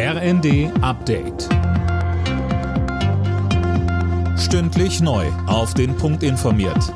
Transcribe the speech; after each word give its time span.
RND 0.00 0.70
Update. 0.80 1.48
Stündlich 4.38 5.00
neu. 5.00 5.26
Auf 5.48 5.74
den 5.74 5.96
Punkt 5.96 6.22
informiert. 6.22 6.94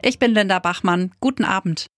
Ich 0.00 0.18
bin 0.18 0.32
Linda 0.32 0.60
Bachmann. 0.60 1.10
Guten 1.20 1.44
Abend. 1.44 1.88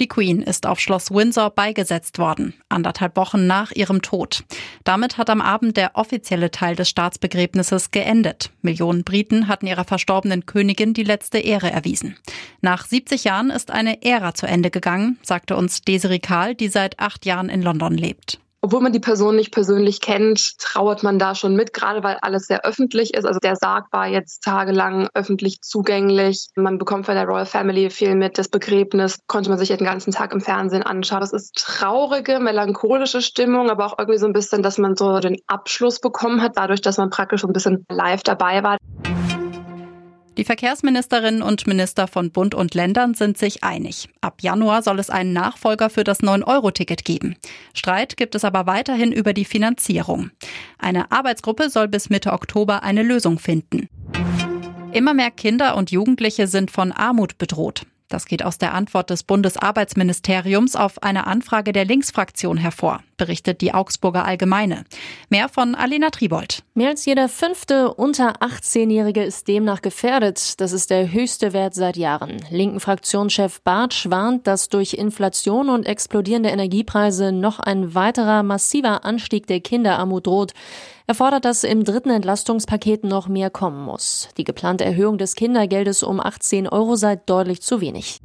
Die 0.00 0.08
Queen 0.08 0.40
ist 0.40 0.66
auf 0.66 0.80
Schloss 0.80 1.10
Windsor 1.10 1.50
beigesetzt 1.50 2.18
worden, 2.18 2.54
anderthalb 2.70 3.16
Wochen 3.16 3.46
nach 3.46 3.70
ihrem 3.72 4.00
Tod. 4.00 4.44
Damit 4.84 5.18
hat 5.18 5.28
am 5.28 5.42
Abend 5.42 5.76
der 5.76 5.90
offizielle 5.96 6.50
Teil 6.50 6.74
des 6.74 6.88
Staatsbegräbnisses 6.88 7.90
geendet. 7.90 8.50
Millionen 8.62 9.04
Briten 9.04 9.46
hatten 9.46 9.66
ihrer 9.66 9.84
verstorbenen 9.84 10.46
Königin 10.46 10.94
die 10.94 11.04
letzte 11.04 11.36
Ehre 11.36 11.70
erwiesen. 11.70 12.16
Nach 12.62 12.86
70 12.86 13.24
Jahren 13.24 13.50
ist 13.50 13.70
eine 13.70 14.02
Ära 14.02 14.32
zu 14.32 14.46
Ende 14.46 14.70
gegangen, 14.70 15.18
sagte 15.22 15.54
uns 15.54 15.82
Desiree 15.82 16.18
Kahl, 16.18 16.54
die 16.54 16.68
seit 16.68 16.98
acht 16.98 17.26
Jahren 17.26 17.50
in 17.50 17.60
London 17.60 17.94
lebt 17.94 18.40
obwohl 18.60 18.80
man 18.80 18.92
die 18.92 19.00
Person 19.00 19.36
nicht 19.36 19.52
persönlich 19.52 20.00
kennt, 20.00 20.58
trauert 20.58 21.02
man 21.02 21.18
da 21.18 21.34
schon 21.34 21.54
mit, 21.54 21.72
gerade 21.72 22.02
weil 22.02 22.18
alles 22.22 22.46
sehr 22.46 22.64
öffentlich 22.64 23.14
ist. 23.14 23.24
Also 23.24 23.38
der 23.38 23.56
Sarg 23.56 23.86
war 23.92 24.06
jetzt 24.06 24.42
tagelang 24.42 25.08
öffentlich 25.14 25.60
zugänglich. 25.60 26.48
Man 26.56 26.78
bekommt 26.78 27.06
von 27.06 27.14
der 27.14 27.26
Royal 27.26 27.46
Family 27.46 27.90
viel 27.90 28.14
mit. 28.14 28.38
Das 28.38 28.48
Begräbnis 28.48 29.18
konnte 29.26 29.50
man 29.50 29.58
sich 29.58 29.68
den 29.68 29.84
ganzen 29.84 30.12
Tag 30.12 30.32
im 30.32 30.40
Fernsehen 30.40 30.82
anschauen. 30.82 31.20
Das 31.20 31.32
ist 31.32 31.54
traurige, 31.54 32.40
melancholische 32.40 33.22
Stimmung, 33.22 33.70
aber 33.70 33.86
auch 33.86 33.98
irgendwie 33.98 34.18
so 34.18 34.26
ein 34.26 34.32
bisschen, 34.32 34.62
dass 34.62 34.78
man 34.78 34.96
so 34.96 35.20
den 35.20 35.36
Abschluss 35.46 36.00
bekommen 36.00 36.42
hat, 36.42 36.52
dadurch, 36.56 36.80
dass 36.80 36.96
man 36.96 37.10
praktisch 37.10 37.42
so 37.42 37.46
ein 37.46 37.52
bisschen 37.52 37.84
live 37.88 38.22
dabei 38.22 38.62
war. 38.62 38.78
Die 40.36 40.44
Verkehrsministerinnen 40.44 41.40
und 41.40 41.66
Minister 41.66 42.06
von 42.06 42.30
Bund 42.30 42.54
und 42.54 42.74
Ländern 42.74 43.14
sind 43.14 43.38
sich 43.38 43.64
einig. 43.64 44.10
Ab 44.20 44.42
Januar 44.42 44.82
soll 44.82 44.98
es 44.98 45.08
einen 45.08 45.32
Nachfolger 45.32 45.88
für 45.88 46.04
das 46.04 46.20
9-Euro-Ticket 46.20 47.06
geben. 47.06 47.36
Streit 47.72 48.18
gibt 48.18 48.34
es 48.34 48.44
aber 48.44 48.66
weiterhin 48.66 49.12
über 49.12 49.32
die 49.32 49.46
Finanzierung. 49.46 50.30
Eine 50.78 51.10
Arbeitsgruppe 51.10 51.70
soll 51.70 51.88
bis 51.88 52.10
Mitte 52.10 52.34
Oktober 52.34 52.82
eine 52.82 53.02
Lösung 53.02 53.38
finden. 53.38 53.88
Immer 54.92 55.14
mehr 55.14 55.30
Kinder 55.30 55.74
und 55.74 55.90
Jugendliche 55.90 56.48
sind 56.48 56.70
von 56.70 56.92
Armut 56.92 57.38
bedroht. 57.38 57.86
Das 58.08 58.26
geht 58.26 58.44
aus 58.44 58.58
der 58.58 58.74
Antwort 58.74 59.10
des 59.10 59.24
Bundesarbeitsministeriums 59.24 60.76
auf 60.76 61.02
eine 61.02 61.26
Anfrage 61.26 61.72
der 61.72 61.86
Linksfraktion 61.86 62.56
hervor, 62.56 63.02
berichtet 63.16 63.60
die 63.60 63.74
Augsburger 63.74 64.24
Allgemeine. 64.24 64.84
Mehr 65.28 65.48
von 65.48 65.74
Alena 65.74 66.10
Tribold. 66.10 66.62
Mehr 66.74 66.90
als 66.90 67.04
jeder 67.04 67.28
fünfte 67.28 67.94
unter 67.94 68.42
18-Jährige 68.42 69.22
ist 69.22 69.48
demnach 69.48 69.82
gefährdet. 69.82 70.60
Das 70.60 70.72
ist 70.72 70.90
der 70.90 71.12
höchste 71.12 71.52
Wert 71.52 71.74
seit 71.74 71.96
Jahren. 71.96 72.36
Linken 72.50 72.80
Fraktionschef 72.80 73.60
Bartsch 73.62 74.10
warnt, 74.10 74.46
dass 74.46 74.68
durch 74.68 74.94
Inflation 74.94 75.68
und 75.68 75.86
explodierende 75.86 76.50
Energiepreise 76.50 77.32
noch 77.32 77.60
ein 77.60 77.94
weiterer 77.94 78.42
massiver 78.42 79.04
Anstieg 79.04 79.46
der 79.46 79.60
Kinderarmut 79.60 80.26
droht. 80.26 80.52
Er 81.06 81.14
fordert, 81.14 81.44
dass 81.44 81.62
im 81.62 81.84
dritten 81.84 82.10
Entlastungspaket 82.10 83.04
noch 83.04 83.28
mehr 83.28 83.48
kommen 83.48 83.84
muss. 83.84 84.28
Die 84.36 84.44
geplante 84.44 84.84
Erhöhung 84.84 85.18
des 85.18 85.36
Kindergeldes 85.36 86.02
um 86.02 86.20
18 86.20 86.68
Euro 86.68 86.96
sei 86.96 87.16
deutlich 87.16 87.62
zu 87.62 87.80
wenig. 87.80 88.20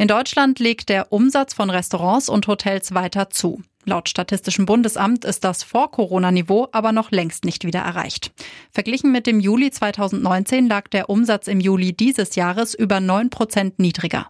In 0.00 0.08
Deutschland 0.08 0.58
legt 0.60 0.88
der 0.88 1.12
Umsatz 1.12 1.52
von 1.52 1.68
Restaurants 1.68 2.30
und 2.30 2.46
Hotels 2.46 2.94
weiter 2.94 3.28
zu. 3.28 3.60
Laut 3.84 4.08
Statistischem 4.08 4.64
Bundesamt 4.64 5.26
ist 5.26 5.44
das 5.44 5.62
Vor-Corona-Niveau 5.62 6.68
aber 6.72 6.92
noch 6.92 7.10
längst 7.10 7.44
nicht 7.44 7.66
wieder 7.66 7.80
erreicht. 7.80 8.32
Verglichen 8.72 9.12
mit 9.12 9.26
dem 9.26 9.40
Juli 9.40 9.70
2019 9.70 10.68
lag 10.68 10.88
der 10.88 11.10
Umsatz 11.10 11.48
im 11.48 11.60
Juli 11.60 11.92
dieses 11.92 12.34
Jahres 12.34 12.72
über 12.72 12.98
9 12.98 13.28
Prozent 13.28 13.78
niedriger. 13.78 14.26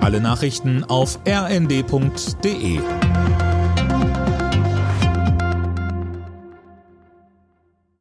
Alle 0.00 0.22
Nachrichten 0.22 0.84
auf 0.84 1.18
rnd.de 1.28 2.80